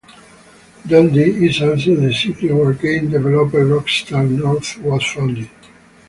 Dundee 0.89 1.45
is 1.45 1.61
also 1.61 1.95
the 1.95 2.11
city 2.11 2.51
where 2.51 2.73
game 2.73 3.11
developer 3.11 3.63
Rockstar 3.63 4.27
North 4.27 4.79
was 4.79 5.05
founded. 5.05 5.47